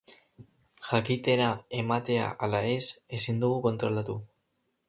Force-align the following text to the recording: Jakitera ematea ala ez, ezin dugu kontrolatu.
Jakitera 0.91 1.51
ematea 1.81 2.31
ala 2.47 2.65
ez, 2.73 2.83
ezin 3.19 3.45
dugu 3.45 3.63
kontrolatu. 3.69 4.21